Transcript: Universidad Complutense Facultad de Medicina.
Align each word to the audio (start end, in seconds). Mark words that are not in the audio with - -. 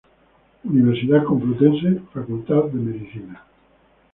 Universidad 0.63 1.23
Complutense 1.25 2.01
Facultad 2.11 2.63
de 2.73 2.79
Medicina. 2.79 3.45